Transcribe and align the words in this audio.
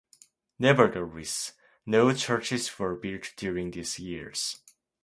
Nevertheless, 0.57 1.53
no 1.85 2.11
churches 2.15 2.79
were 2.79 2.95
built 2.95 3.33
during 3.37 3.69
these 3.69 3.99
years. 3.99 4.57